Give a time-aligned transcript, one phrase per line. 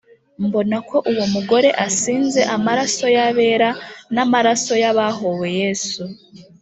[0.45, 3.69] Mbona ko uwo mugore asinze amaraso y’abera
[4.15, 6.01] n’amaraso y’abahōwe Yesu.